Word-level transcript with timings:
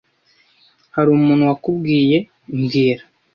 Hari 0.95 1.09
umuntu 1.11 1.43
wakubwiye 1.49 2.17
mbwira( 2.57 3.03